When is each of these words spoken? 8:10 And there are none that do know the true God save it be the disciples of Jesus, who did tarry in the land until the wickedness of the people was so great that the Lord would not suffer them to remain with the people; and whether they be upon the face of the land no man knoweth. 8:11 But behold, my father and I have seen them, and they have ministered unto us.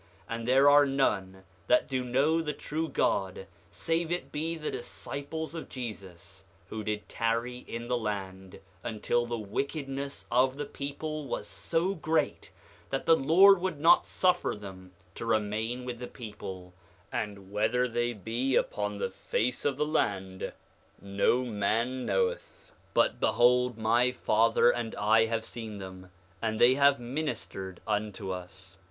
8:10 0.27 0.35
And 0.39 0.47
there 0.47 0.67
are 0.67 0.85
none 0.87 1.43
that 1.67 1.87
do 1.87 2.03
know 2.03 2.41
the 2.41 2.53
true 2.53 2.89
God 2.89 3.45
save 3.69 4.11
it 4.11 4.31
be 4.31 4.57
the 4.57 4.71
disciples 4.71 5.53
of 5.53 5.69
Jesus, 5.69 6.43
who 6.69 6.83
did 6.83 7.07
tarry 7.07 7.59
in 7.67 7.87
the 7.87 7.99
land 7.99 8.61
until 8.83 9.27
the 9.27 9.37
wickedness 9.37 10.25
of 10.31 10.57
the 10.57 10.65
people 10.65 11.27
was 11.27 11.47
so 11.47 11.93
great 11.93 12.49
that 12.89 13.05
the 13.05 13.15
Lord 13.15 13.61
would 13.61 13.79
not 13.79 14.07
suffer 14.07 14.55
them 14.55 14.91
to 15.13 15.23
remain 15.23 15.85
with 15.85 15.99
the 15.99 16.07
people; 16.07 16.73
and 17.11 17.51
whether 17.51 17.87
they 17.87 18.11
be 18.11 18.55
upon 18.55 18.97
the 18.97 19.11
face 19.11 19.65
of 19.65 19.77
the 19.77 19.85
land 19.85 20.51
no 20.99 21.45
man 21.45 22.07
knoweth. 22.07 22.71
8:11 22.87 22.87
But 22.95 23.19
behold, 23.19 23.77
my 23.77 24.11
father 24.11 24.71
and 24.71 24.95
I 24.95 25.25
have 25.27 25.45
seen 25.45 25.77
them, 25.77 26.09
and 26.41 26.59
they 26.59 26.73
have 26.73 26.99
ministered 26.99 27.81
unto 27.85 28.31
us. 28.31 28.77